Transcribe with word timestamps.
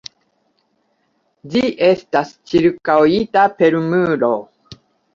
Ĝi 1.53 1.63
estas 1.89 2.33
ĉirkaŭita 2.55 3.47
per 3.63 3.81
muro. 3.89 4.35